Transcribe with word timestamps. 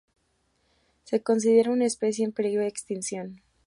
Se 1.03 1.21
considera 1.21 1.69
una 1.71 1.85
especie 1.85 2.25
en 2.25 2.31
peligro 2.31 2.63
de 2.63 2.67
extinción. 2.69 3.43